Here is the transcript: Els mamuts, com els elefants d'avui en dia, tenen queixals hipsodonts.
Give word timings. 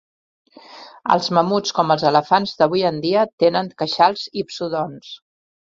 Els 1.15 1.29
mamuts, 1.39 1.75
com 1.81 1.93
els 1.97 2.07
elefants 2.13 2.55
d'avui 2.63 2.83
en 2.93 2.99
dia, 3.05 3.29
tenen 3.47 3.73
queixals 3.85 4.27
hipsodonts. 4.43 5.17